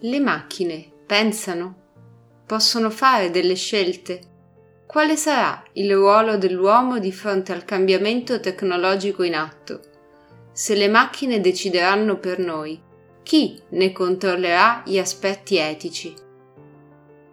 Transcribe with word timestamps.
Le 0.00 0.20
macchine 0.20 0.92
pensano? 1.06 1.74
Possono 2.46 2.88
fare 2.88 3.30
delle 3.30 3.56
scelte? 3.56 4.20
Quale 4.86 5.16
sarà 5.16 5.60
il 5.72 5.92
ruolo 5.92 6.36
dell'uomo 6.36 7.00
di 7.00 7.10
fronte 7.10 7.50
al 7.50 7.64
cambiamento 7.64 8.38
tecnologico 8.38 9.24
in 9.24 9.34
atto? 9.34 9.80
Se 10.52 10.76
le 10.76 10.86
macchine 10.86 11.40
decideranno 11.40 12.16
per 12.18 12.38
noi, 12.38 12.80
chi 13.24 13.60
ne 13.70 13.90
controllerà 13.90 14.84
gli 14.86 14.98
aspetti 14.98 15.56
etici? 15.56 16.14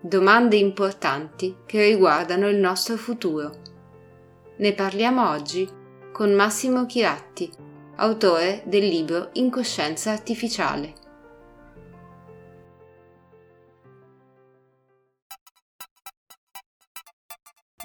Domande 0.01 0.55
importanti 0.55 1.57
che 1.67 1.85
riguardano 1.85 2.49
il 2.49 2.57
nostro 2.57 2.97
futuro. 2.97 3.51
Ne 4.57 4.73
parliamo 4.73 5.29
oggi 5.29 5.69
con 6.11 6.33
Massimo 6.33 6.87
Chiratti, 6.87 7.47
autore 7.97 8.63
del 8.65 8.87
libro 8.87 9.29
Incoscienza 9.33 10.09
artificiale. 10.09 11.04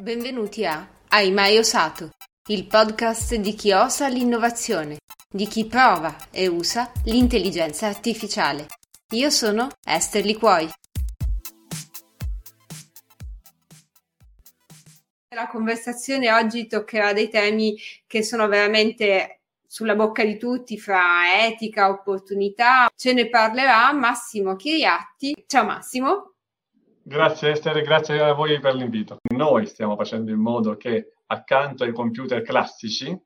Benvenuti 0.01 0.65
a 0.65 0.89
Aimai 1.09 1.59
Osato, 1.59 2.13
il 2.49 2.67
podcast 2.67 3.35
di 3.35 3.53
chi 3.53 3.73
osa 3.73 4.09
l'innovazione, 4.09 5.01
di 5.29 5.47
chi 5.47 5.67
prova 5.67 6.17
e 6.31 6.47
usa 6.47 6.91
l'intelligenza 7.05 7.87
artificiale. 7.87 8.67
Io 9.11 9.29
sono 9.29 9.69
Esther 9.85 10.25
Liquoi. 10.25 10.71
La 15.35 15.49
conversazione 15.49 16.33
oggi 16.33 16.67
toccherà 16.67 17.13
dei 17.13 17.29
temi 17.29 17.77
che 18.07 18.23
sono 18.23 18.49
veramente 18.49 19.41
sulla 19.67 19.95
bocca 19.95 20.25
di 20.25 20.39
tutti 20.39 20.79
fra 20.79 21.45
etica, 21.45 21.91
opportunità. 21.91 22.89
Ce 22.97 23.13
ne 23.13 23.29
parlerà 23.29 23.93
Massimo 23.93 24.57
Chiriatti. 24.57 25.45
Ciao 25.47 25.67
Massimo. 25.67 26.37
Grazie 27.11 27.51
Esther, 27.51 27.83
grazie 27.83 28.21
a 28.21 28.35
voi 28.35 28.61
per 28.61 28.77
l'invito. 28.77 29.19
Noi 29.35 29.67
stiamo 29.67 29.97
facendo 29.97 30.31
in 30.31 30.39
modo 30.39 30.77
che 30.77 31.15
accanto 31.27 31.83
ai 31.83 31.91
computer 31.91 32.41
classici, 32.41 33.21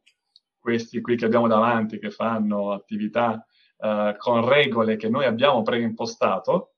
questi 0.59 1.03
qui 1.03 1.17
che 1.17 1.27
abbiamo 1.27 1.47
davanti, 1.49 1.99
che 1.99 2.11
fanno 2.11 2.73
attività 2.73 3.47
eh, 3.77 4.15
con 4.17 4.49
regole 4.49 4.97
che 4.97 5.11
noi 5.11 5.27
abbiamo 5.27 5.61
preimpostato, 5.61 6.77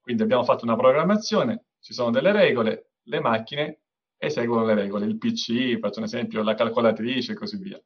quindi 0.00 0.24
abbiamo 0.24 0.42
fatto 0.42 0.64
una 0.64 0.74
programmazione, 0.74 1.66
ci 1.78 1.92
sono 1.92 2.10
delle 2.10 2.32
regole, 2.32 2.94
le 3.04 3.20
macchine 3.20 3.82
eseguono 4.16 4.64
le 4.64 4.74
regole, 4.74 5.06
il 5.06 5.16
PC, 5.16 5.78
faccio 5.78 6.00
un 6.00 6.06
esempio, 6.06 6.42
la 6.42 6.54
calcolatrice 6.54 7.32
e 7.32 7.36
così 7.36 7.56
via. 7.56 7.80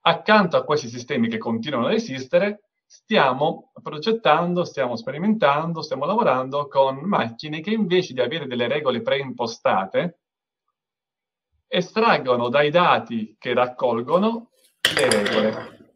Accanto 0.00 0.56
a 0.56 0.64
questi 0.64 0.88
sistemi 0.88 1.28
che 1.28 1.38
continuano 1.38 1.86
ad 1.86 1.92
esistere, 1.92 2.69
stiamo 2.92 3.70
progettando, 3.80 4.64
stiamo 4.64 4.96
sperimentando, 4.96 5.80
stiamo 5.80 6.06
lavorando 6.06 6.66
con 6.66 6.96
macchine 6.96 7.60
che 7.60 7.70
invece 7.70 8.14
di 8.14 8.20
avere 8.20 8.48
delle 8.48 8.66
regole 8.66 9.00
preimpostate, 9.00 10.22
estraggono 11.68 12.48
dai 12.48 12.68
dati 12.70 13.36
che 13.38 13.54
raccolgono 13.54 14.50
le 14.96 15.08
regole. 15.08 15.94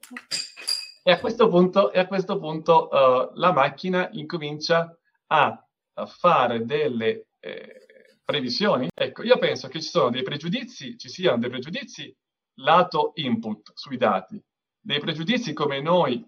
E 1.03 1.11
a 1.11 1.19
questo 1.19 1.49
punto, 1.49 1.89
a 1.89 2.07
questo 2.07 2.39
punto 2.39 2.89
uh, 2.89 3.33
la 3.35 3.53
macchina 3.53 4.09
incomincia 4.13 4.97
a, 5.27 5.67
a 5.95 6.07
fare 6.07 6.65
delle 6.65 7.27
eh, 7.41 8.19
previsioni. 8.25 8.89
Ecco, 8.95 9.25
io 9.25 9.37
penso 9.39 9.67
che 9.67 9.81
ci 9.81 9.89
sono 9.89 10.11
dei 10.11 10.23
pregiudizi, 10.23 10.97
ci 10.97 11.09
siano 11.09 11.39
dei 11.39 11.51
pregiudizi 11.51 12.17
lato 12.59 13.11
input 13.15 13.73
sui 13.75 13.97
dati, 13.97 14.41
dei 14.79 15.01
pregiudizi 15.01 15.53
come 15.53 15.81
noi 15.81 16.25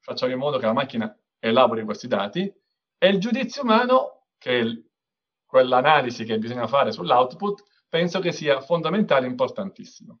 facciamo 0.00 0.32
in 0.32 0.38
modo 0.38 0.58
che 0.58 0.66
la 0.66 0.72
macchina 0.72 1.16
elabori 1.38 1.84
questi 1.84 2.08
dati 2.08 2.52
e 2.98 3.08
il 3.08 3.18
giudizio 3.18 3.62
umano, 3.62 4.26
che 4.38 4.60
è 4.60 4.64
quell'analisi 5.46 6.24
che 6.24 6.38
bisogna 6.38 6.66
fare 6.66 6.92
sull'output, 6.92 7.64
penso 7.88 8.20
che 8.20 8.32
sia 8.32 8.60
fondamentale 8.60 9.26
e 9.26 9.30
importantissimo. 9.30 10.20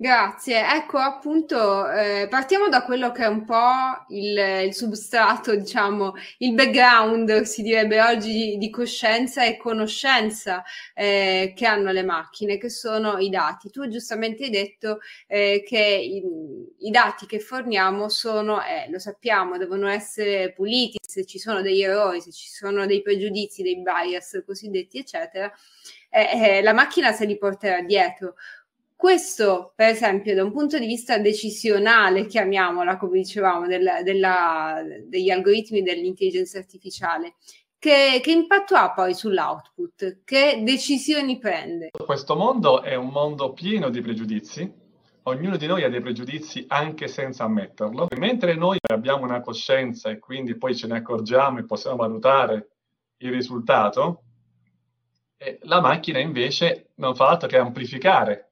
Grazie, 0.00 0.60
ecco 0.76 0.98
appunto 0.98 1.90
eh, 1.90 2.28
partiamo 2.30 2.68
da 2.68 2.84
quello 2.84 3.10
che 3.10 3.24
è 3.24 3.26
un 3.26 3.44
po' 3.44 4.04
il, 4.10 4.38
il, 4.66 4.72
substrato, 4.72 5.56
diciamo, 5.56 6.12
il 6.38 6.54
background, 6.54 7.40
si 7.42 7.62
direbbe 7.62 8.00
oggi, 8.00 8.56
di, 8.58 8.70
coscienza 8.70 9.44
e 9.44 9.56
conoscenza 9.56 10.62
eh, 10.94 11.52
che 11.56 11.66
hanno 11.66 11.90
le 11.90 12.04
macchine, 12.04 12.58
che 12.58 12.70
sono 12.70 13.18
i 13.18 13.28
dati. 13.28 13.70
Tu 13.70 13.88
giustamente 13.88 14.44
hai 14.44 14.50
detto 14.50 15.00
eh, 15.26 15.64
che 15.66 15.80
i, 15.80 16.22
i, 16.86 16.90
dati 16.92 17.26
che 17.26 17.40
forniamo 17.40 18.08
sono, 18.08 18.62
eh, 18.62 18.88
lo 18.90 19.00
sappiamo, 19.00 19.58
devono 19.58 19.88
essere 19.88 20.52
puliti, 20.52 20.98
se 21.02 21.24
ci 21.26 21.40
sono 21.40 21.60
degli 21.60 21.82
errori, 21.82 22.20
se 22.20 22.30
ci 22.30 22.48
sono 22.48 22.86
dei 22.86 23.02
pregiudizi, 23.02 23.64
dei 23.64 23.82
bias 23.82 24.44
cosiddetti, 24.46 24.98
eccetera, 24.98 25.52
eh, 26.08 26.58
eh, 26.58 26.62
la 26.62 26.72
macchina 26.72 27.10
se 27.10 27.24
li 27.24 27.36
porterà 27.36 27.82
dietro. 27.82 28.36
Questo, 28.98 29.74
per 29.76 29.90
esempio, 29.90 30.34
da 30.34 30.42
un 30.42 30.50
punto 30.50 30.76
di 30.76 30.84
vista 30.84 31.18
decisionale, 31.18 32.26
chiamiamola 32.26 32.96
come 32.96 33.18
dicevamo, 33.18 33.68
della, 33.68 34.02
della, 34.02 34.82
degli 35.06 35.30
algoritmi 35.30 35.82
dell'intelligenza 35.82 36.58
artificiale, 36.58 37.36
che, 37.78 38.18
che, 38.20 38.32
impatto 38.32 38.74
ha 38.74 38.92
poi 38.92 39.14
sull'output? 39.14 40.22
Che 40.24 40.62
decisioni 40.64 41.38
prende? 41.38 41.90
Questo 41.92 42.34
mondo 42.34 42.82
è 42.82 42.96
un 42.96 43.10
mondo 43.10 43.52
pieno 43.52 43.88
di 43.88 44.00
pregiudizi. 44.00 44.68
Ognuno 45.22 45.56
di 45.56 45.66
noi 45.68 45.84
ha 45.84 45.88
dei 45.88 46.00
pregiudizi 46.00 46.64
anche 46.66 47.06
senza 47.06 47.44
ammetterlo. 47.44 48.08
Mentre 48.16 48.56
noi 48.56 48.78
abbiamo 48.90 49.22
una 49.22 49.40
coscienza 49.40 50.10
e 50.10 50.18
quindi 50.18 50.56
poi 50.56 50.74
ce 50.74 50.88
ne 50.88 50.96
accorgiamo 50.96 51.60
e 51.60 51.66
possiamo 51.66 51.98
valutare 51.98 52.70
il 53.18 53.30
risultato, 53.30 54.22
eh, 55.36 55.60
la 55.62 55.80
macchina 55.80 56.18
invece 56.18 56.90
non 56.96 57.14
fa 57.14 57.28
altro 57.28 57.46
che 57.46 57.58
amplificare 57.58 58.47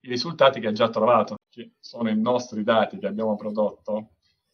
i 0.00 0.08
risultati 0.08 0.60
che 0.60 0.68
ha 0.68 0.72
già 0.72 0.88
trovato, 0.88 1.36
che 1.48 1.72
sono 1.80 2.08
i 2.08 2.18
nostri 2.18 2.62
dati 2.62 2.98
che 2.98 3.06
abbiamo 3.06 3.36
prodotto, 3.36 4.12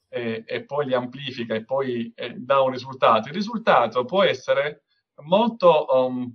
e, 0.08 0.44
e 0.46 0.64
poi 0.64 0.86
li 0.86 0.94
amplifica 0.94 1.54
e 1.54 1.64
poi 1.64 2.12
eh, 2.14 2.34
dà 2.34 2.60
un 2.60 2.70
risultato. 2.70 3.28
Il 3.28 3.34
risultato 3.34 4.04
può 4.04 4.22
essere 4.22 4.84
molto 5.22 5.86
um, 5.90 6.34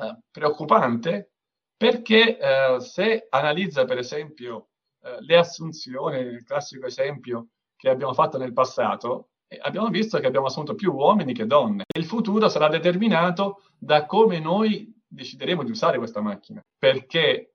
eh, 0.00 0.18
preoccupante 0.30 1.32
perché 1.76 2.38
eh, 2.38 2.80
se 2.80 3.26
analizza 3.30 3.84
per 3.84 3.98
esempio 3.98 4.68
eh, 5.02 5.16
le 5.20 5.36
assunzioni, 5.36 6.18
il 6.18 6.44
classico 6.44 6.86
esempio 6.86 7.48
che 7.76 7.88
abbiamo 7.88 8.14
fatto 8.14 8.38
nel 8.38 8.52
passato, 8.52 9.30
eh, 9.48 9.58
abbiamo 9.60 9.88
visto 9.88 10.18
che 10.18 10.26
abbiamo 10.26 10.46
assunto 10.46 10.74
più 10.74 10.92
uomini 10.92 11.32
che 11.34 11.46
donne. 11.46 11.84
Il 11.96 12.04
futuro 12.04 12.48
sarà 12.48 12.68
determinato 12.68 13.62
da 13.76 14.06
come 14.06 14.38
noi 14.38 14.94
decideremo 15.06 15.62
di 15.62 15.70
usare 15.70 15.98
questa 15.98 16.20
macchina, 16.20 16.62
perché 16.78 17.51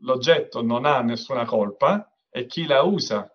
l'oggetto 0.00 0.62
non 0.62 0.84
ha 0.84 1.00
nessuna 1.02 1.44
colpa, 1.44 2.12
è 2.28 2.46
chi 2.46 2.66
la 2.66 2.82
usa 2.82 3.34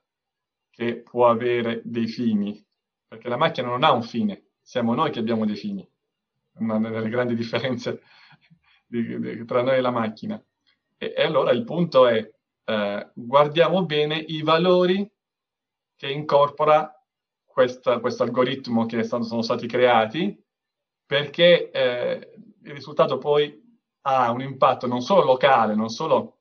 che 0.70 1.02
può 1.02 1.30
avere 1.30 1.82
dei 1.84 2.08
fini, 2.08 2.64
perché 3.08 3.30
la 3.30 3.38
macchina 3.38 3.68
non 3.68 3.84
ha 3.84 3.92
un 3.92 4.04
fine, 4.04 4.52
siamo 4.62 4.94
noi 4.94 5.12
che 5.12 5.20
abbiamo 5.20 5.46
dei 5.46 5.56
fini, 5.56 5.88
una 6.56 6.80
delle 6.80 7.10
grandi 7.10 7.36
differenze 7.36 8.02
di, 8.86 9.20
di, 9.20 9.46
tra 9.46 9.62
noi 9.62 9.78
e 9.78 9.82
la 9.82 9.92
macchina. 9.92 10.42
E, 10.98 11.14
e 11.16 11.24
allora 11.24 11.52
il 11.52 11.64
punto 11.64 12.08
è, 12.08 12.30
eh, 12.66 13.12
guardiamo 13.14 13.86
bene 13.86 14.18
i 14.18 14.42
valori 14.42 15.10
che 15.96 16.10
incorpora 16.10 16.92
questo 17.46 18.24
algoritmo 18.24 18.86
che 18.86 19.04
sono, 19.04 19.24
sono 19.24 19.42
stati 19.42 19.66
creati, 19.66 20.38
perché 21.06 21.72
eh, 21.72 22.34
il 22.64 22.72
risultato 22.74 23.18
poi 23.18 23.64
ha 24.02 24.30
un 24.32 24.42
impatto 24.42 24.88
non 24.88 25.02
solo 25.02 25.24
locale, 25.24 25.74
non 25.74 25.90
solo 25.90 26.35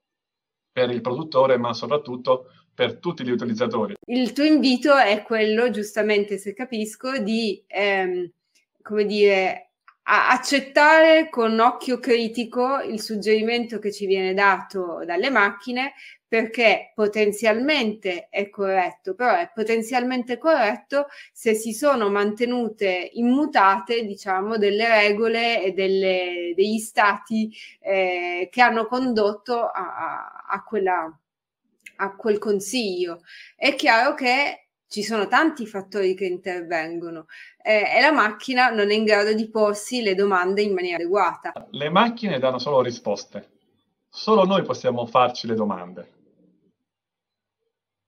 per 0.75 0.91
il 0.91 1.01
produttore, 1.01 1.57
ma 1.57 1.73
soprattutto 1.73 2.51
per 2.75 2.97
tutti 2.97 3.23
gli 3.23 3.31
utilizzatori. 3.31 3.95
Il 4.07 4.33
tuo 4.33 4.43
invito 4.43 4.93
è 4.97 5.23
quello, 5.23 5.71
giustamente 5.71 6.37
se 6.37 6.53
capisco, 6.53 7.19
di, 7.19 7.63
ehm, 7.69 8.29
come 8.83 9.05
dire, 9.07 9.71
accettare 10.03 11.31
con 11.31 11.59
occhio 11.61 12.01
critico 12.01 12.81
il 12.81 13.01
suggerimento 13.01 13.79
che 13.79 13.93
ci 13.93 14.05
viene 14.05 14.35
dato 14.35 15.03
dalle 15.07 15.31
macchine 15.31 15.95
perché 16.35 16.91
potenzialmente 16.97 18.27
è 18.29 18.51
corretto, 18.51 19.15
però 19.15 19.37
è 19.37 19.53
potenzialmente 19.55 20.37
corretto 20.37 21.07
se 21.33 21.55
si 21.55 21.73
sono 21.73 22.11
mantenute 22.11 23.11
immutate, 23.13 24.05
diciamo, 24.05 24.59
delle 24.59 24.89
regole 24.89 25.63
e 25.63 25.73
delle, 25.73 26.53
degli 26.57 26.79
stati 26.79 27.55
eh, 27.79 28.49
che 28.51 28.61
hanno 28.61 28.87
condotto 28.87 29.61
a, 29.61 29.73
a, 29.73 30.44
quella, 30.63 31.21
a 31.97 32.17
quel 32.17 32.39
consiglio. 32.39 33.21
È 33.57 33.75
chiaro 33.75 34.15
che 34.15 34.69
ci 34.87 35.03
sono 35.03 35.27
tanti 35.27 35.67
fattori 35.67 36.15
che 36.15 36.27
intervengono 36.27 37.27
eh, 37.61 37.97
e 37.97 38.01
la 38.01 38.13
macchina 38.13 38.71
non 38.71 38.91
è 38.91 38.95
in 38.95 39.05
grado 39.05 39.33
di 39.33 39.51
porsi 39.51 40.03
le 40.03 40.15
domande 40.15 40.63
in 40.63 40.73
maniera 40.73 40.97
adeguata. 40.97 41.53
Le 41.71 41.89
macchine 41.89 42.39
danno 42.39 42.59
solo 42.59 42.81
risposte, 42.81 43.51
solo 44.09 44.45
noi 44.45 44.63
possiamo 44.63 45.07
farci 45.07 45.47
le 45.47 45.55
domande. 45.55 46.13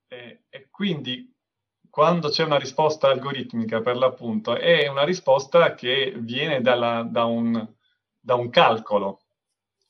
E, 0.08 0.42
e 0.49 0.69
quindi 0.70 1.34
quando 1.96 2.28
c'è 2.28 2.44
una 2.44 2.58
risposta 2.58 3.08
algoritmica, 3.08 3.81
per 3.81 3.96
l'appunto, 3.96 4.54
è 4.54 4.87
una 4.87 5.02
risposta 5.02 5.75
che 5.75 6.12
viene 6.14 6.60
dalla, 6.60 7.02
da, 7.02 7.25
un, 7.25 7.66
da, 8.20 8.34
un, 8.34 8.50
calcolo. 8.50 9.22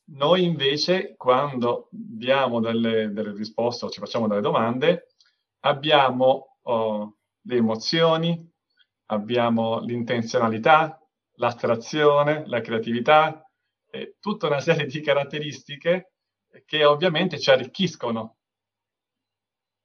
Noi 0.08 0.44
invece, 0.44 1.16
quando 1.16 1.88
diamo 1.90 2.60
delle, 2.60 3.10
delle, 3.12 3.32
risposte 3.32 3.86
o 3.86 3.90
ci 3.90 3.98
facciamo 3.98 4.28
delle 4.28 4.40
domande, 4.40 5.08
abbiamo 5.60 6.58
oh, 6.62 7.16
le 7.42 7.56
emozioni, 7.56 8.48
abbiamo 9.06 9.80
l'intenzionalità, 9.80 11.00
l'astrazione, 11.34 12.44
la 12.46 12.60
creatività, 12.60 13.40
e 13.90 14.16
tutta 14.20 14.46
una 14.46 14.60
serie 14.60 14.86
di 14.86 15.00
caratteristiche 15.00 16.12
che 16.64 16.84
ovviamente 16.84 17.38
ci 17.38 17.50
arricchiscono 17.50 18.36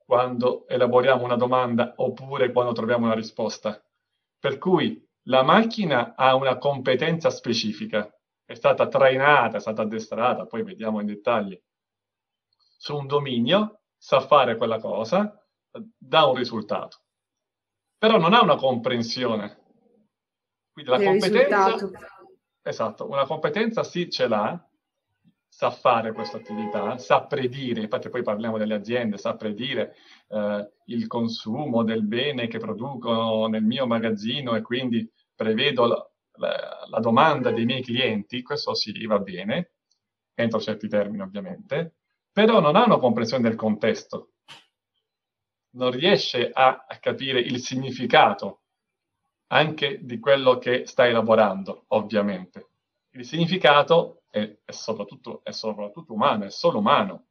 quando 0.06 0.68
elaboriamo 0.68 1.24
una 1.24 1.36
domanda 1.36 1.94
oppure 1.96 2.52
quando 2.52 2.74
troviamo 2.74 3.06
una 3.06 3.16
risposta. 3.16 3.82
Per 4.40 4.58
cui 4.58 5.04
la 5.26 5.44
macchina 5.44 6.16
ha 6.16 6.36
una 6.36 6.58
competenza 6.58 7.30
specifica, 7.30 8.12
è 8.52 8.56
stata 8.56 8.88
trainata, 8.88 9.58
è 9.58 9.60
stata 9.62 9.84
addestrata, 9.84 10.46
poi 10.46 10.64
vediamo 10.64 11.00
in 11.00 11.06
dettagli, 11.06 11.60
su 12.78 12.98
un 12.98 13.08
dominio, 13.08 13.84
sa 13.98 14.20
fare 14.20 14.58
quella 14.58 14.80
cosa, 14.80 15.42
dà 15.98 16.26
un 16.26 16.36
risultato. 16.36 16.98
Però 17.98 18.18
non 18.18 18.34
ha 18.34 18.42
una 18.42 18.58
comprensione. 18.58 19.60
Quindi 20.74 20.92
la 20.92 20.98
Del 20.98 21.08
competenza... 21.08 21.72
Risultato. 21.72 22.10
Esatto, 22.64 23.10
una 23.10 23.26
competenza 23.26 23.84
sì 23.84 24.10
ce 24.10 24.28
l'ha, 24.28 24.70
sa 25.48 25.72
fare 25.72 26.12
questa 26.12 26.38
attività, 26.38 26.98
sa 26.98 27.26
predire, 27.26 27.82
infatti 27.82 28.10
poi 28.10 28.22
parliamo 28.22 28.58
delle 28.58 28.76
aziende, 28.76 29.18
sa 29.18 29.36
predire 29.36 29.96
eh, 30.28 30.72
il 30.86 31.08
consumo 31.08 31.84
del 31.84 32.04
bene 32.04 32.48
che 32.48 32.60
producono 32.60 33.48
nel 33.48 33.64
mio 33.64 33.88
magazzino 33.88 34.56
e 34.56 34.62
quindi 34.62 35.10
prevedo 35.34 36.11
la, 36.36 37.00
domanda 37.00 37.52
dei 37.52 37.66
miei 37.66 37.82
clienti, 37.82 38.42
questo 38.42 38.74
sì, 38.74 39.06
va 39.06 39.20
bene, 39.20 39.72
entro 40.34 40.60
certi 40.60 40.88
termini 40.88 41.22
ovviamente, 41.22 41.96
però 42.32 42.60
non 42.60 42.76
ha 42.76 42.86
una 42.86 42.98
comprensione 42.98 43.44
del 43.44 43.58
contesto, 43.58 44.34
non 45.72 45.92
riesce 45.92 46.50
a, 46.52 46.86
a 46.88 46.98
capire 47.00 47.40
il 47.40 47.60
significato 47.60 48.62
anche 49.48 50.00
di 50.02 50.20
quello 50.20 50.58
che 50.58 50.86
sta 50.86 51.08
elaborando, 51.08 51.86
ovviamente. 51.90 52.70
Il 53.12 53.26
significato 53.26 54.24
è, 54.30 54.58
è, 54.64 54.72
soprattutto, 54.72 55.42
è 55.44 55.52
soprattutto 55.52 56.14
umano, 56.14 56.46
è 56.46 56.50
solo 56.50 56.80
umano. 56.80 57.26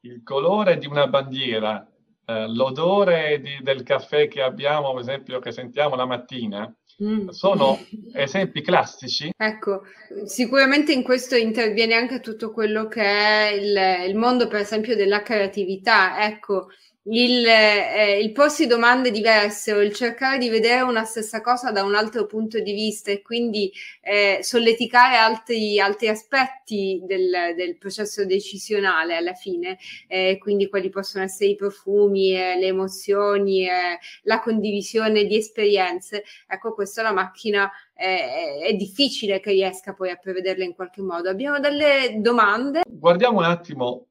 Il 0.00 0.22
colore 0.22 0.76
di 0.76 0.86
una 0.86 1.06
bandiera, 1.06 1.90
eh, 2.26 2.46
l'odore 2.48 3.40
di, 3.40 3.58
del 3.62 3.82
caffè 3.82 4.28
che 4.28 4.42
abbiamo, 4.42 4.92
per 4.92 5.00
esempio, 5.00 5.38
che 5.38 5.52
sentiamo 5.52 5.96
la 5.96 6.06
mattina, 6.06 6.70
Mm. 7.02 7.28
Sono 7.28 7.78
esempi 8.14 8.62
classici. 8.62 9.30
Ecco, 9.36 9.82
sicuramente 10.24 10.92
in 10.92 11.02
questo 11.02 11.36
interviene 11.36 11.94
anche 11.94 12.20
tutto 12.20 12.52
quello 12.52 12.88
che 12.88 13.02
è 13.02 13.52
il, 13.52 14.08
il 14.08 14.16
mondo, 14.16 14.48
per 14.48 14.60
esempio, 14.60 14.96
della 14.96 15.22
creatività. 15.22 16.24
Ecco, 16.24 16.68
il, 17.08 17.46
eh, 17.46 18.20
il 18.20 18.32
porsi 18.32 18.66
domande 18.66 19.10
diverse 19.10 19.72
o 19.72 19.80
il 19.80 19.92
cercare 19.92 20.38
di 20.38 20.48
vedere 20.48 20.80
una 20.82 21.04
stessa 21.04 21.40
cosa 21.40 21.70
da 21.70 21.84
un 21.84 21.94
altro 21.94 22.26
punto 22.26 22.58
di 22.58 22.72
vista 22.72 23.10
e 23.10 23.22
quindi 23.22 23.72
eh, 24.00 24.40
solleticare 24.42 25.16
altri, 25.16 25.78
altri 25.78 26.08
aspetti 26.08 27.00
del, 27.04 27.54
del, 27.54 27.76
processo 27.78 28.24
decisionale 28.24 29.16
alla 29.16 29.34
fine, 29.34 29.78
eh, 30.08 30.38
quindi 30.38 30.68
quali 30.68 30.88
possono 30.88 31.24
essere 31.24 31.50
i 31.50 31.56
profumi, 31.56 32.34
eh, 32.34 32.58
le 32.58 32.66
emozioni, 32.66 33.66
eh, 33.66 33.98
la 34.22 34.40
condivisione 34.40 35.24
di 35.24 35.36
esperienze. 35.36 36.24
Ecco, 36.48 36.74
questa 36.74 37.02
la 37.02 37.12
macchina 37.12 37.70
è, 37.92 38.62
è 38.64 38.74
difficile 38.74 39.38
che 39.38 39.52
riesca 39.52 39.94
poi 39.94 40.10
a 40.10 40.16
prevederle 40.16 40.64
in 40.64 40.74
qualche 40.74 41.02
modo. 41.02 41.28
Abbiamo 41.28 41.60
delle 41.60 42.16
domande. 42.18 42.82
Guardiamo 42.88 43.38
un 43.38 43.44
attimo, 43.44 44.06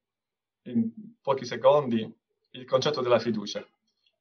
in 0.63 0.89
pochi 1.21 1.45
secondi, 1.45 2.09
il 2.55 2.65
concetto 2.65 3.01
della 3.01 3.19
fiducia. 3.19 3.65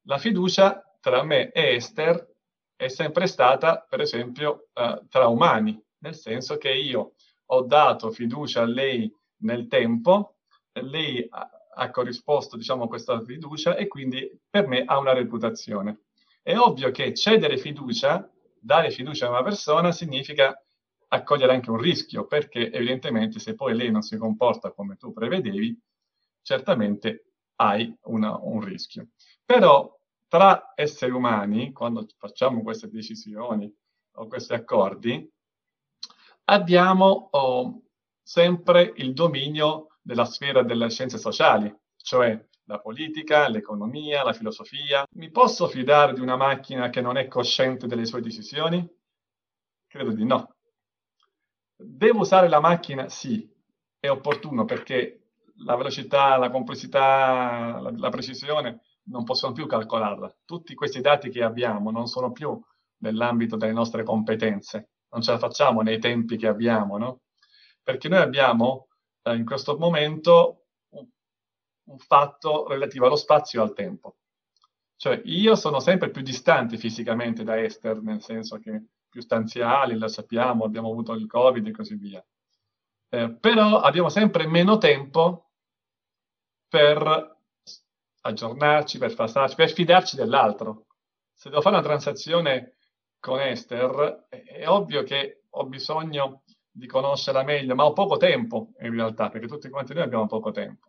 La 0.03 0.19
fiducia 0.19 0.83
tra 1.01 1.23
me 1.23 1.51
e 1.53 1.75
Esther 1.75 2.33
è 2.77 2.89
sempre 2.89 3.27
stata, 3.27 3.87
per 3.89 4.01
esempio, 4.01 4.69
eh, 4.73 5.03
tra 5.09 5.29
umani, 5.29 5.81
nel 5.99 6.15
senso 6.15 6.57
che 6.57 6.73
io 6.73 7.15
ho 7.47 7.63
dato 7.63 8.11
fiducia 8.11 8.63
a 8.63 8.67
lei 8.67 9.11
nel 9.43 9.69
tempo, 9.69 10.39
lei 10.73 11.27
ha, 11.31 11.49
ha 11.75 11.91
corrisposto, 11.91 12.57
diciamo, 12.57 12.89
questa 12.89 13.23
fiducia 13.23 13.77
e 13.77 13.87
quindi 13.87 14.31
per 14.49 14.67
me 14.67 14.85
ha 14.85 14.99
una 14.99 15.13
reputazione. 15.13 16.01
È 16.43 16.57
ovvio 16.57 16.91
che 16.91 17.15
cedere 17.15 17.57
fiducia, 17.57 18.29
dare 18.59 18.91
fiducia 18.91 19.27
a 19.27 19.31
una 19.31 19.43
persona, 19.43 19.93
significa 19.93 20.59
accogliere 21.09 21.53
anche 21.53 21.71
un 21.71 21.79
rischio, 21.79 22.27
perché 22.27 22.73
evidentemente 22.73 23.39
se 23.39 23.55
poi 23.55 23.77
lei 23.77 23.91
non 23.91 24.03
si 24.03 24.17
comporta 24.17 24.73
come 24.73 24.97
tu 24.97 25.13
prevedevi, 25.13 25.79
certamente 26.43 27.34
hai 27.57 27.95
una, 28.05 28.37
un 28.37 28.61
rischio. 28.61 29.09
Però 29.45 29.95
tra 30.29 30.73
esseri 30.75 31.13
umani, 31.13 31.73
quando 31.73 32.07
facciamo 32.17 32.63
queste 32.63 32.89
decisioni 32.89 33.73
o 34.17 34.27
questi 34.27 34.53
accordi, 34.55 35.31
abbiamo 36.45 37.29
oh, 37.31 37.83
sempre 38.23 38.93
il 38.97 39.13
dominio 39.13 39.99
della 40.03 40.25
sfera 40.25 40.63
delle 40.63 40.91
scienze 40.91 41.19
sociali, 41.19 41.73
cioè 41.97 42.43
la 42.65 42.81
politica, 42.81 43.49
l'economia, 43.49 44.23
la 44.23 44.33
filosofia. 44.33 45.07
Mi 45.13 45.31
posso 45.31 45.69
fidare 45.69 46.15
di 46.15 46.21
una 46.21 46.37
macchina 46.37 46.91
che 46.91 47.01
non 47.01 47.17
è 47.17 47.29
cosciente 47.29 47.87
delle 47.87 48.07
sue 48.07 48.21
decisioni? 48.21 48.87
Credo 49.87 50.13
di 50.13 50.25
no. 50.25 50.57
Devo 51.77 52.21
usare 52.21 52.49
la 52.49 52.61
macchina? 52.61 53.09
Sì, 53.09 53.49
è 53.99 54.09
opportuno 54.09 54.65
perché 54.65 55.24
la 55.59 55.77
velocità, 55.77 56.37
la 56.37 56.51
complessità, 56.51 57.79
la, 57.81 57.93
la, 57.95 58.09
precisione 58.11 58.81
non 59.05 59.25
possono 59.25 59.53
più 59.53 59.67
calcolarla. 59.67 60.35
Tutti 60.45 60.75
questi 60.75 61.01
dati 61.01 61.31
che 61.31 61.43
abbiamo 61.43 61.91
non 61.91 62.07
sono 62.07 62.33
più 62.33 62.61
nell'ambito 62.99 63.57
delle 63.57 63.73
nostre 63.73 64.03
competenze, 64.03 64.91
non 65.11 65.23
ce 65.23 65.33
la 65.33 65.39
facciamo 65.39 65.83
nei 65.83 65.99
tempi 65.99 66.37
che 66.37 66.47
abbiamo, 66.47 66.99
no? 66.99 67.21
Perché 67.83 68.09
noi 68.09 68.21
abbiamo 68.21 68.89
eh, 69.23 69.35
in 69.37 69.45
questo 69.45 69.77
momento 69.77 70.67
un, 70.91 71.07
un 71.85 71.99
fatto 71.99 72.67
relativo 72.67 73.07
allo 73.07 73.17
spazio 73.17 73.61
e 73.61 73.65
al 73.65 73.75
tempo. 73.75 74.17
Cioè 74.97 75.21
io 75.25 75.55
sono 75.55 75.81
sempre 75.81 76.11
più 76.11 76.23
distante 76.23 76.79
fisicamente 76.79 77.45
da 77.45 77.61
Esther, 77.61 78.01
nel 78.01 78.23
senso 78.23 78.59
che 78.59 78.87
più 79.09 79.21
stanziali, 79.21 79.97
lo 79.97 80.09
sappiamo, 80.09 80.65
abbiamo 80.65 80.91
avuto 80.91 81.13
il 81.13 81.27
Covid 81.27 81.67
e 81.67 81.71
così 81.73 81.95
via. 81.95 82.25
Eh, 83.15 83.31
però 83.31 83.79
abbiamo 83.79 84.09
sempre 84.09 84.45
meno 84.49 84.77
tempo 84.77 85.51
per 86.67 87.37
aggiornarci, 88.23 88.99
per 88.99 89.15
passarci, 89.15 89.55
per 89.55 89.71
fidarci 89.73 90.17
dell'altro. 90.17 90.87
Se 91.33 91.49
devo 91.49 91.61
fare 91.61 91.77
una 91.77 91.85
transazione 91.85 92.79
con 93.21 93.39
Esther, 93.41 94.27
è 94.29 94.67
ovvio 94.67 95.05
che 95.05 95.45
ho 95.49 95.65
bisogno 95.67 96.43
di 96.69 96.89
conoscerla 96.89 97.45
meglio, 97.45 97.77
ma 97.77 97.85
ho 97.85 97.93
poco 97.93 98.17
tempo 98.17 98.73
in 98.81 98.91
realtà, 98.91 99.29
perché 99.29 99.47
tutti 99.47 99.69
quanti 99.69 99.95
noi 99.95 100.03
abbiamo 100.03 100.27
poco 100.27 100.51
tempo. 100.51 100.89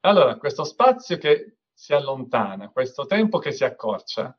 Allora, 0.00 0.36
questo 0.36 0.64
spazio 0.64 1.16
che 1.16 1.56
si 1.72 1.94
allontana, 1.94 2.68
questo 2.68 3.06
tempo 3.06 3.38
che 3.38 3.52
si 3.52 3.64
accorcia, 3.64 4.38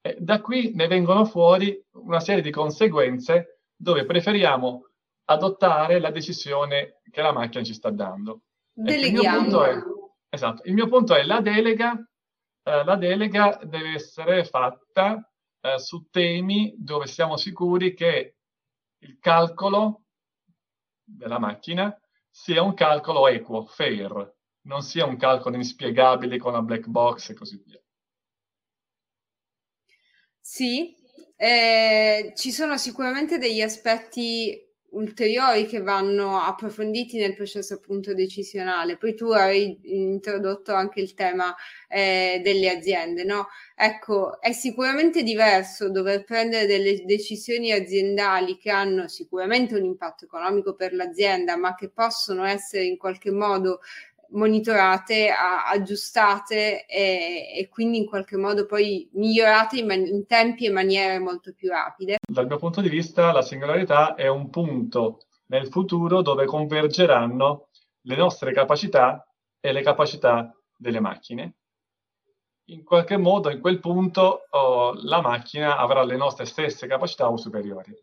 eh, 0.00 0.16
da 0.18 0.40
qui 0.40 0.74
ne 0.74 0.88
vengono 0.88 1.24
fuori 1.24 1.80
una 1.92 2.18
serie 2.18 2.42
di 2.42 2.50
conseguenze 2.50 3.60
dove 3.76 4.04
preferiamo 4.04 4.87
adottare 5.30 5.98
la 6.00 6.10
decisione 6.10 7.00
che 7.10 7.20
la 7.20 7.32
macchina 7.32 7.64
ci 7.64 7.74
sta 7.74 7.90
dando. 7.90 8.42
Deleghiamo. 8.72 9.62
È, 9.62 9.82
esatto, 10.28 10.62
il 10.64 10.74
mio 10.74 10.88
punto 10.88 11.14
è 11.14 11.22
la 11.22 11.40
delega, 11.40 11.92
eh, 12.62 12.84
la 12.84 12.96
delega 12.96 13.60
deve 13.62 13.94
essere 13.94 14.44
fatta 14.44 15.30
eh, 15.60 15.78
su 15.78 16.08
temi 16.10 16.74
dove 16.78 17.06
siamo 17.06 17.36
sicuri 17.36 17.94
che 17.94 18.36
il 19.00 19.18
calcolo 19.18 20.04
della 21.04 21.38
macchina 21.38 21.96
sia 22.30 22.62
un 22.62 22.74
calcolo 22.74 23.26
equo, 23.28 23.66
fair, 23.66 24.34
non 24.62 24.82
sia 24.82 25.04
un 25.04 25.16
calcolo 25.16 25.56
inspiegabile 25.56 26.38
con 26.38 26.52
la 26.52 26.62
black 26.62 26.86
box 26.86 27.30
e 27.30 27.34
così 27.34 27.62
via. 27.64 27.80
Sì, 30.40 30.96
eh, 31.36 32.32
ci 32.34 32.50
sono 32.50 32.78
sicuramente 32.78 33.36
degli 33.36 33.60
aspetti 33.60 34.66
ulteriori 34.90 35.66
che 35.66 35.80
vanno 35.80 36.40
approfonditi 36.40 37.18
nel 37.18 37.34
processo 37.34 37.74
appunto 37.74 38.14
decisionale. 38.14 38.96
Poi 38.96 39.14
tu 39.14 39.30
hai 39.30 39.78
introdotto 39.82 40.72
anche 40.72 41.00
il 41.00 41.14
tema 41.14 41.54
eh, 41.88 42.40
delle 42.42 42.70
aziende, 42.70 43.24
no? 43.24 43.48
Ecco, 43.76 44.40
è 44.40 44.52
sicuramente 44.52 45.22
diverso 45.22 45.90
dover 45.90 46.24
prendere 46.24 46.66
delle 46.66 47.04
decisioni 47.04 47.72
aziendali 47.72 48.56
che 48.56 48.70
hanno 48.70 49.08
sicuramente 49.08 49.74
un 49.76 49.84
impatto 49.84 50.24
economico 50.24 50.74
per 50.74 50.94
l'azienda, 50.94 51.56
ma 51.56 51.74
che 51.74 51.90
possono 51.90 52.44
essere 52.44 52.84
in 52.84 52.96
qualche 52.96 53.30
modo 53.30 53.80
monitorate, 54.30 55.30
a, 55.30 55.66
aggiustate 55.66 56.86
e, 56.86 57.54
e, 57.56 57.68
quindi 57.68 57.98
in 57.98 58.06
qualche 58.06 58.36
modo 58.36 58.66
poi 58.66 59.08
migliorate 59.12 59.78
in, 59.78 59.86
man- 59.86 60.06
in 60.06 60.26
tempi 60.26 60.66
e 60.66 60.70
maniere 60.70 61.18
molto 61.18 61.52
più 61.54 61.68
rapide. 61.68 62.18
Dal 62.26 62.46
mio 62.46 62.58
punto 62.58 62.80
di 62.80 62.88
vista 62.88 63.32
la 63.32 63.42
singolarità 63.42 64.14
è 64.14 64.28
un 64.28 64.50
punto 64.50 65.20
nel 65.46 65.68
futuro 65.68 66.22
dove 66.22 66.46
convergeranno 66.46 67.68
le 68.02 68.16
nostre 68.16 68.52
capacità 68.52 69.26
e 69.60 69.72
le 69.72 69.82
capacità 69.82 70.54
delle 70.76 71.00
macchine. 71.00 71.54
In 72.66 72.84
qualche 72.84 73.16
modo, 73.16 73.50
in 73.50 73.60
quel 73.60 73.80
punto, 73.80 74.46
oh, 74.50 74.92
la 75.02 75.22
macchina 75.22 75.78
avrà 75.78 76.04
le 76.04 76.16
nostre 76.16 76.44
stesse 76.44 76.86
capacità 76.86 77.30
o 77.30 77.36
superiori. 77.36 77.96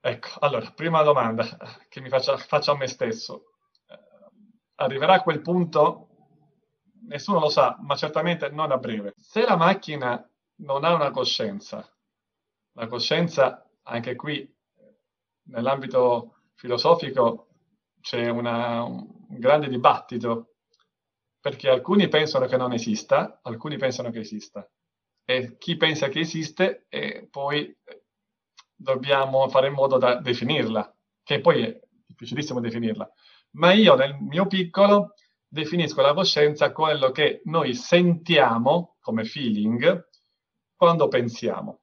Ecco, 0.00 0.28
allora, 0.40 0.70
prima 0.70 1.02
domanda 1.02 1.46
che 1.88 2.00
mi 2.02 2.10
faccia, 2.10 2.36
faccio 2.36 2.72
a 2.72 2.76
me 2.76 2.86
stesso. 2.86 3.53
Arriverà 4.76 5.14
a 5.14 5.22
quel 5.22 5.40
punto? 5.40 6.08
Nessuno 7.06 7.38
lo 7.38 7.48
sa, 7.48 7.76
ma 7.80 7.94
certamente 7.96 8.48
non 8.50 8.72
a 8.72 8.78
breve. 8.78 9.14
Se 9.16 9.42
la 9.42 9.56
macchina 9.56 10.28
non 10.56 10.84
ha 10.84 10.94
una 10.94 11.10
coscienza, 11.10 11.86
la 12.72 12.86
coscienza, 12.86 13.68
anche 13.82 14.16
qui, 14.16 14.52
nell'ambito 15.44 16.36
filosofico, 16.54 17.48
c'è 18.00 18.28
una, 18.28 18.82
un 18.82 19.06
grande 19.28 19.68
dibattito, 19.68 20.54
perché 21.40 21.68
alcuni 21.68 22.08
pensano 22.08 22.46
che 22.46 22.56
non 22.56 22.72
esista, 22.72 23.40
alcuni 23.42 23.76
pensano 23.76 24.10
che 24.10 24.20
esista. 24.20 24.68
E 25.24 25.56
chi 25.56 25.76
pensa 25.76 26.08
che 26.08 26.20
esiste, 26.20 26.86
e 26.88 27.28
poi 27.30 27.76
dobbiamo 28.74 29.48
fare 29.48 29.68
in 29.68 29.74
modo 29.74 29.98
da 29.98 30.16
definirla, 30.20 30.94
che 31.22 31.40
poi 31.40 31.62
è 31.62 31.80
difficilissimo 32.06 32.60
definirla. 32.60 33.10
Ma 33.54 33.72
io 33.72 33.94
nel 33.94 34.16
mio 34.20 34.46
piccolo 34.46 35.14
definisco 35.46 36.00
la 36.00 36.14
coscienza 36.14 36.72
quello 36.72 37.10
che 37.10 37.42
noi 37.44 37.74
sentiamo 37.74 38.96
come 39.00 39.24
feeling 39.24 40.08
quando 40.74 41.08
pensiamo, 41.08 41.80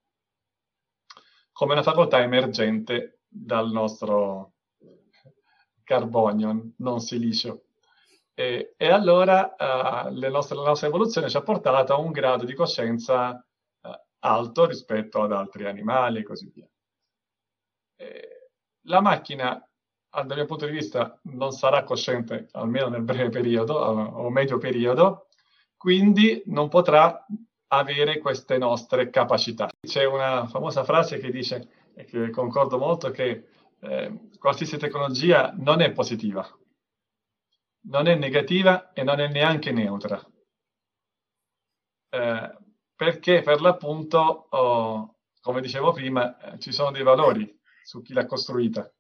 come 1.51 1.74
una 1.74 1.84
facoltà 1.84 2.22
emergente 2.22 3.22
dal 3.28 3.72
nostro 3.72 4.54
carbonio, 5.84 6.74
non 6.78 7.00
silicio. 7.00 7.66
E, 8.34 8.74
e 8.78 8.90
allora 8.90 9.56
uh, 9.58 10.30
nostre, 10.30 10.56
la 10.56 10.63
nostra 10.63 10.88
evoluzione 10.88 11.30
ci 11.30 11.38
ha 11.38 11.42
portato 11.44 11.94
a 11.94 11.98
un 11.98 12.12
grado 12.12 12.46
di 12.46 12.54
coscienza 12.54 13.46
uh, 13.82 13.90
alto 14.20 14.66
rispetto 14.66 15.22
ad 15.22 15.32
altri 15.32 15.66
animali 15.66 16.20
e 16.20 16.24
così 16.24 16.50
via 16.54 16.66
la 18.86 19.01
macchina, 19.01 19.63
dal 20.12 20.38
mio 20.38 20.46
punto 20.46 20.65
di 20.65 20.74
vista, 20.74 21.18
non 21.24 21.51
sarà 21.51 21.84
cosciente, 21.84 22.50
almeno 22.51 22.89
nel 22.89 23.01
breve 23.01 23.30
periodo 23.30 23.75
o 23.75 24.30
medio 24.30 24.58
periodo, 24.58 25.27
quindi 25.77 26.44
non 26.48 26.68
potrà 26.68 27.25
avere 27.68 28.20
queste 28.20 28.58
nostre 28.58 29.10
capacità. 29.10 29.70
C'è 29.80 30.03
una 30.03 30.48
famosa 30.48 30.84
frase 30.84 31.18
che 31.18 31.32
dice, 31.32 31.89
e 31.96 32.03
che 32.03 32.30
concordo 32.30 32.77
molto, 32.77 33.10
che 33.10 33.48
eh, 33.80 34.30
qualsiasi 34.38 34.77
tecnologia 34.77 35.53
non 35.56 35.80
è 35.80 35.91
positiva, 35.94 36.46
non 37.84 38.08
è 38.08 38.15
negativa 38.15 38.91
e 38.91 39.03
non 39.03 39.22
è 39.22 39.30
neanche 39.30 39.72
neutra. 39.72 40.22
Eh, 42.10 42.58
perché 42.94 43.41
per 43.41 43.62
l'appunto, 43.62 44.48
oh, 44.50 45.15
come 45.39 45.62
dicevo 45.62 45.94
prima, 45.94 46.38
eh, 46.38 46.60
ci 46.60 46.74
sono 46.74 46.91
dei 46.91 47.03
valori 47.03 47.60
su 47.82 48.01
chi 48.01 48.13
l'ha 48.13 48.25
costruita 48.25 48.91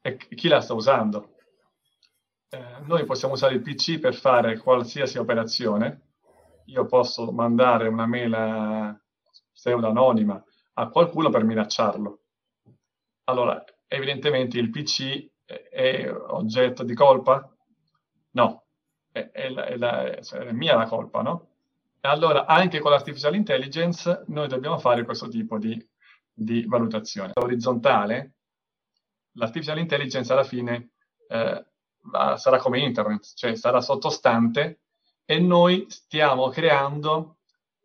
e 0.00 0.16
chi 0.16 0.48
la 0.48 0.60
sta 0.60 0.74
usando. 0.74 1.34
Eh, 2.48 2.80
noi 2.84 3.04
possiamo 3.04 3.34
usare 3.34 3.54
il 3.54 3.62
PC 3.62 3.98
per 3.98 4.14
fare 4.14 4.58
qualsiasi 4.58 5.18
operazione. 5.18 6.02
Io 6.66 6.86
posso 6.86 7.30
mandare 7.32 7.88
una 7.88 8.06
mail 8.06 9.00
pseudo-anonima 9.52 10.42
a 10.74 10.88
qualcuno 10.88 11.30
per 11.30 11.44
minacciarlo. 11.44 12.20
Allora, 13.24 13.62
evidentemente 13.86 14.58
il 14.58 14.70
PC 14.70 15.30
è 15.44 16.10
oggetto 16.10 16.82
di 16.84 16.94
colpa? 16.94 17.50
No, 18.32 18.66
è, 19.10 19.30
è, 19.30 19.48
la, 19.48 19.64
è, 19.64 19.76
la, 19.76 20.20
cioè, 20.22 20.40
è 20.40 20.52
mia 20.52 20.76
la 20.76 20.86
colpa, 20.86 21.22
no? 21.22 21.46
Allora, 22.00 22.46
anche 22.46 22.78
con 22.78 22.92
l'artificial 22.92 23.34
intelligence, 23.34 24.24
noi 24.28 24.46
dobbiamo 24.46 24.78
fare 24.78 25.04
questo 25.04 25.28
tipo 25.28 25.58
di 25.58 25.84
di 26.38 26.64
valutazione. 26.66 27.32
Orizzontale, 27.34 28.34
l'artificial 29.32 29.78
intelligence 29.78 30.32
alla 30.32 30.44
fine 30.44 30.90
eh, 31.28 31.64
sarà 32.36 32.58
come 32.58 32.80
internet, 32.80 33.32
cioè 33.34 33.54
sarà 33.54 33.80
sottostante 33.80 34.80
e 35.24 35.38
noi 35.38 35.86
stiamo 35.88 36.48
creando, 36.48 37.38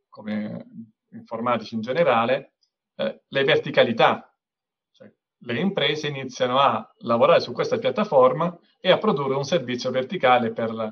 come 0.10 0.66
informatici 1.12 1.76
in 1.76 1.82
generale, 1.82 2.54
eh, 2.96 3.24
le 3.28 3.44
verticalità. 3.44 4.34
Cioè, 4.92 5.12
le 5.40 5.60
imprese 5.60 6.08
iniziano 6.08 6.60
a 6.60 6.90
lavorare 7.00 7.42
su 7.42 7.52
questa 7.52 7.78
piattaforma 7.78 8.58
e 8.80 8.92
a 8.92 8.98
produrre 8.98 9.36
un 9.36 9.44
servizio 9.44 9.92
verticale 9.92 10.54
per 10.54 10.72
la, 10.74 10.86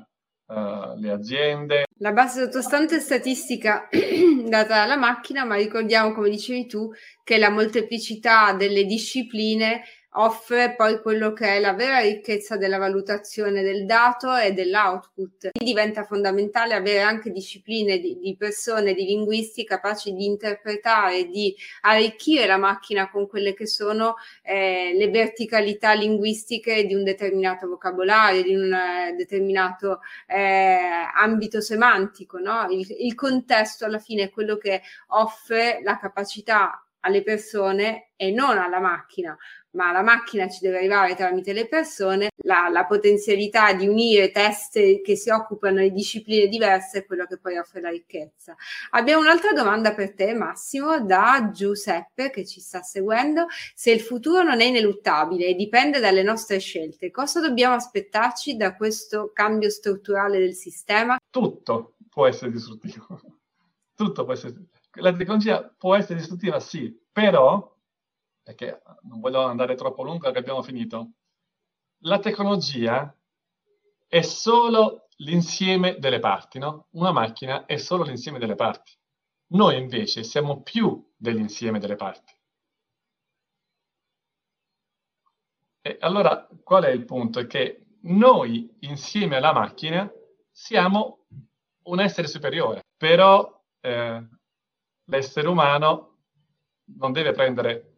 uh, 0.46 0.98
le 0.98 1.10
aziende. 1.10 1.84
La 1.98 2.12
base 2.12 2.42
sottostante 2.44 3.00
statistica 3.00 3.88
data 4.48 4.74
dalla 4.74 4.96
macchina, 4.96 5.44
ma 5.44 5.56
ricordiamo, 5.56 6.12
come 6.12 6.28
dicevi 6.28 6.66
tu, 6.66 6.90
che 7.24 7.38
la 7.38 7.50
molteplicità 7.50 8.52
delle 8.52 8.84
discipline 8.84 9.82
offre 10.14 10.74
poi 10.76 11.00
quello 11.00 11.32
che 11.32 11.56
è 11.56 11.60
la 11.60 11.72
vera 11.72 12.00
ricchezza 12.00 12.56
della 12.56 12.78
valutazione 12.78 13.62
del 13.62 13.86
dato 13.86 14.34
e 14.36 14.52
dell'output. 14.52 15.50
Diventa 15.52 16.04
fondamentale 16.04 16.74
avere 16.74 17.00
anche 17.00 17.30
discipline 17.30 17.98
di, 17.98 18.18
di 18.18 18.36
persone, 18.36 18.94
di 18.94 19.04
linguisti 19.04 19.64
capaci 19.64 20.12
di 20.12 20.24
interpretare, 20.24 21.26
di 21.26 21.54
arricchire 21.82 22.46
la 22.46 22.58
macchina 22.58 23.08
con 23.10 23.26
quelle 23.26 23.54
che 23.54 23.66
sono 23.66 24.16
eh, 24.42 24.92
le 24.94 25.08
verticalità 25.08 25.92
linguistiche 25.94 26.84
di 26.84 26.94
un 26.94 27.04
determinato 27.04 27.66
vocabolario, 27.66 28.42
di 28.42 28.54
un 28.54 28.72
eh, 28.72 29.14
determinato 29.16 30.00
eh, 30.26 30.78
ambito 31.14 31.60
semantico. 31.60 32.38
No? 32.38 32.66
Il, 32.70 32.86
il 32.98 33.14
contesto 33.14 33.84
alla 33.84 33.98
fine 33.98 34.24
è 34.24 34.30
quello 34.30 34.56
che 34.56 34.82
offre 35.08 35.80
la 35.82 35.98
capacità 35.98 36.84
alle 37.02 37.22
persone 37.22 38.10
e 38.16 38.30
non 38.30 38.58
alla 38.58 38.80
macchina 38.80 39.36
ma 39.72 39.92
la 39.92 40.02
macchina 40.02 40.48
ci 40.48 40.60
deve 40.60 40.78
arrivare 40.78 41.14
tramite 41.14 41.52
le 41.52 41.66
persone, 41.66 42.30
la, 42.44 42.68
la, 42.70 42.84
potenzialità 42.84 43.72
di 43.72 43.86
unire 43.86 44.30
teste 44.30 45.00
che 45.00 45.16
si 45.16 45.30
occupano 45.30 45.80
di 45.80 45.92
discipline 45.92 46.48
diverse 46.48 47.00
è 47.00 47.06
quello 47.06 47.26
che 47.26 47.38
poi 47.38 47.56
offre 47.58 47.80
la 47.80 47.90
ricchezza. 47.90 48.54
Abbiamo 48.90 49.22
un'altra 49.22 49.52
domanda 49.52 49.94
per 49.94 50.14
te, 50.14 50.34
Massimo, 50.34 51.00
da 51.00 51.50
Giuseppe 51.52 52.30
che 52.30 52.44
ci 52.46 52.60
sta 52.60 52.82
seguendo. 52.82 53.46
Se 53.74 53.90
il 53.90 54.00
futuro 54.00 54.42
non 54.42 54.60
è 54.60 54.64
ineluttabile 54.64 55.46
e 55.46 55.54
dipende 55.54 56.00
dalle 56.00 56.22
nostre 56.22 56.58
scelte, 56.58 57.10
cosa 57.10 57.40
dobbiamo 57.40 57.74
aspettarci 57.74 58.56
da 58.56 58.76
questo 58.76 59.30
cambio 59.32 59.70
strutturale 59.70 60.38
del 60.38 60.54
sistema? 60.54 61.16
Tutto 61.30 61.94
può 62.10 62.26
essere 62.26 62.50
distruttivo. 62.50 63.20
Tutto 63.94 64.24
può 64.24 64.32
essere. 64.32 64.54
La 64.96 65.12
tecnologia 65.12 65.62
può 65.76 65.94
essere 65.94 66.18
distruttiva, 66.18 66.60
sì, 66.60 66.94
però 67.10 67.70
perché 68.42 68.82
non 69.02 69.20
voglio 69.20 69.42
andare 69.42 69.74
troppo 69.74 70.02
lungo 70.02 70.20
perché 70.20 70.38
abbiamo 70.38 70.62
finito. 70.62 71.12
La 72.04 72.18
tecnologia 72.18 73.14
è 74.06 74.20
solo 74.22 75.08
l'insieme 75.18 75.98
delle 75.98 76.18
parti, 76.18 76.58
no? 76.58 76.88
Una 76.92 77.12
macchina 77.12 77.64
è 77.64 77.76
solo 77.76 78.02
l'insieme 78.02 78.38
delle 78.38 78.56
parti. 78.56 78.92
Noi 79.52 79.78
invece 79.78 80.24
siamo 80.24 80.62
più 80.62 81.10
dell'insieme 81.16 81.78
delle 81.78 81.96
parti. 81.96 82.34
E 85.80 85.96
allora 86.00 86.48
qual 86.62 86.84
è 86.84 86.90
il 86.90 87.04
punto? 87.04 87.40
È 87.40 87.46
che 87.46 87.86
noi 88.02 88.76
insieme 88.80 89.36
alla 89.36 89.52
macchina 89.52 90.10
siamo 90.50 91.26
un 91.84 92.00
essere 92.00 92.28
superiore, 92.28 92.82
però 92.96 93.62
eh, 93.80 94.28
l'essere 95.04 95.48
umano 95.48 96.16
non 96.98 97.12
deve 97.12 97.32
prendere 97.32 97.92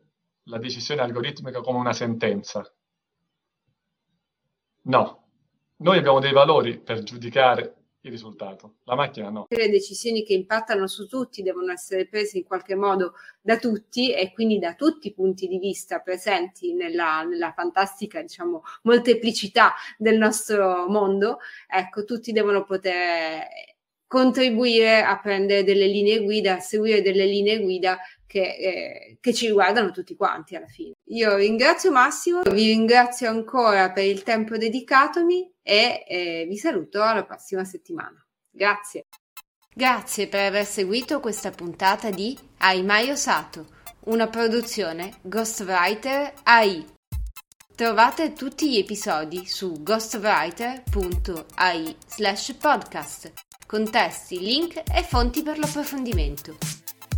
la 0.44 0.58
decisione 0.58 1.00
algoritmica 1.00 1.60
come 1.60 1.78
una 1.78 1.92
sentenza. 1.92 2.64
No, 4.82 5.26
noi 5.76 5.98
abbiamo 5.98 6.20
dei 6.20 6.32
valori 6.32 6.78
per 6.78 7.02
giudicare 7.02 7.76
il 8.04 8.10
risultato, 8.10 8.76
la 8.84 8.94
macchina 8.94 9.30
no. 9.30 9.46
Le 9.48 9.70
decisioni 9.70 10.24
che 10.24 10.34
impattano 10.34 10.86
su 10.86 11.08
tutti 11.08 11.42
devono 11.42 11.72
essere 11.72 12.06
prese 12.06 12.36
in 12.36 12.44
qualche 12.44 12.74
modo 12.74 13.14
da 13.40 13.56
tutti 13.58 14.12
e 14.12 14.32
quindi 14.34 14.58
da 14.58 14.74
tutti 14.74 15.08
i 15.08 15.14
punti 15.14 15.48
di 15.48 15.58
vista 15.58 16.00
presenti 16.00 16.74
nella, 16.74 17.22
nella 17.22 17.52
fantastica, 17.52 18.20
diciamo, 18.20 18.62
molteplicità 18.82 19.72
del 19.96 20.18
nostro 20.18 20.86
mondo. 20.86 21.38
Ecco, 21.66 22.04
tutti 22.04 22.32
devono 22.32 22.64
poter 22.64 23.42
contribuire 24.14 25.02
a 25.02 25.18
prendere 25.18 25.64
delle 25.64 25.88
linee 25.88 26.22
guida, 26.22 26.54
a 26.54 26.60
seguire 26.60 27.02
delle 27.02 27.26
linee 27.26 27.60
guida 27.60 27.98
che, 28.24 28.42
eh, 28.42 29.18
che, 29.20 29.34
ci 29.34 29.48
riguardano 29.48 29.90
tutti 29.90 30.14
quanti 30.14 30.54
alla 30.54 30.68
fine. 30.68 30.92
Io 31.06 31.34
ringrazio 31.34 31.90
Massimo, 31.90 32.42
vi 32.42 32.68
ringrazio 32.68 33.28
ancora 33.28 33.90
per 33.90 34.04
il 34.04 34.22
tempo 34.22 34.56
dedicatomi 34.56 35.52
e 35.60 36.04
eh, 36.06 36.46
vi 36.48 36.56
saluto 36.56 37.02
alla 37.02 37.24
prossima 37.24 37.64
settimana. 37.64 38.24
Grazie. 38.48 39.06
Grazie 39.74 40.28
per 40.28 40.46
aver 40.46 40.64
seguito 40.64 41.18
questa 41.18 41.50
puntata 41.50 42.10
di 42.10 42.38
mai 42.84 43.10
osato? 43.10 43.66
Una 44.04 44.28
produzione 44.28 45.14
Ghostwriter 45.22 46.34
AI. 46.44 46.86
Trovate 47.74 48.32
tutti 48.32 48.70
gli 48.70 48.78
episodi 48.78 49.44
su 49.44 49.82
ghostwriter.ai 49.82 51.96
slash 52.06 52.54
podcast 52.54 53.32
con 53.74 53.90
testi, 53.90 54.38
link 54.38 54.80
e 54.88 55.02
fonti 55.02 55.42
per 55.42 55.58
l'approfondimento. 55.58 56.56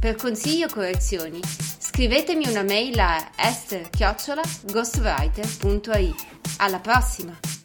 Per 0.00 0.14
consigli 0.14 0.62
o 0.62 0.70
correzioni 0.70 1.38
scrivetemi 1.42 2.48
una 2.48 2.62
mail 2.62 2.98
a 2.98 3.32
esther-ghostwriter.ai. 3.36 6.14
Alla 6.56 6.80
prossima! 6.80 7.55